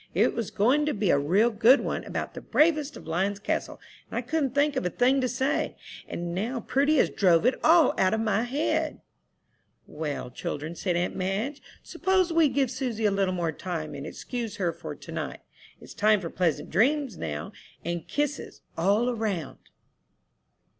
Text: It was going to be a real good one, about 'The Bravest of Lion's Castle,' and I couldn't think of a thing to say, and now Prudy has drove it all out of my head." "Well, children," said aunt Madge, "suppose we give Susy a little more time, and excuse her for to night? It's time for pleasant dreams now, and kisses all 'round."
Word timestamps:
It 0.15 0.33
was 0.33 0.49
going 0.49 0.87
to 0.87 0.95
be 0.95 1.11
a 1.11 1.19
real 1.19 1.51
good 1.51 1.79
one, 1.81 2.03
about 2.05 2.33
'The 2.33 2.41
Bravest 2.41 2.97
of 2.97 3.05
Lion's 3.05 3.37
Castle,' 3.37 3.79
and 4.09 4.17
I 4.17 4.23
couldn't 4.23 4.55
think 4.55 4.75
of 4.75 4.83
a 4.83 4.89
thing 4.89 5.21
to 5.21 5.27
say, 5.27 5.75
and 6.07 6.33
now 6.33 6.61
Prudy 6.61 6.97
has 6.97 7.11
drove 7.11 7.45
it 7.45 7.53
all 7.63 7.93
out 7.99 8.15
of 8.15 8.19
my 8.19 8.41
head." 8.41 9.01
"Well, 9.85 10.31
children," 10.31 10.73
said 10.73 10.95
aunt 10.95 11.15
Madge, 11.15 11.61
"suppose 11.83 12.33
we 12.33 12.49
give 12.49 12.71
Susy 12.71 13.05
a 13.05 13.11
little 13.11 13.35
more 13.35 13.51
time, 13.51 13.93
and 13.93 14.07
excuse 14.07 14.55
her 14.55 14.73
for 14.73 14.95
to 14.95 15.11
night? 15.11 15.41
It's 15.79 15.93
time 15.93 16.19
for 16.19 16.31
pleasant 16.31 16.71
dreams 16.71 17.15
now, 17.15 17.51
and 17.85 18.07
kisses 18.07 18.61
all 18.75 19.13
'round." 19.13 19.59